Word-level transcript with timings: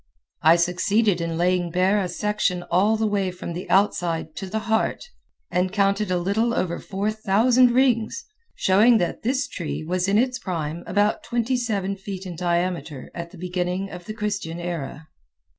I 0.41 0.55
succeeded 0.55 1.21
in 1.21 1.37
laying 1.37 1.69
bare 1.69 2.01
a 2.01 2.09
section 2.09 2.63
all 2.71 2.97
the 2.97 3.05
way 3.05 3.29
from 3.29 3.53
the 3.53 3.69
outside 3.69 4.35
to 4.37 4.49
the 4.49 4.57
heart 4.65 5.03
and 5.51 5.71
counted 5.71 6.09
a 6.09 6.17
little 6.17 6.55
over 6.55 6.79
four 6.79 7.11
thousand 7.11 7.69
rings, 7.69 8.25
showing 8.55 8.97
that 8.97 9.21
this 9.21 9.47
tree 9.47 9.83
was 9.83 10.07
in 10.07 10.17
its 10.17 10.39
prime 10.39 10.83
about 10.87 11.21
twenty 11.21 11.55
seven 11.55 11.95
feet 11.95 12.25
in 12.25 12.35
diameter 12.35 13.11
at 13.13 13.29
the 13.29 13.37
beginning 13.37 13.91
of 13.91 14.05
the 14.05 14.15
Christian 14.15 14.59
era. 14.59 15.07